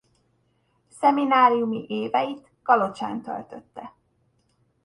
[0.89, 3.93] Szemináriumi éveit Kalocsán töltötte.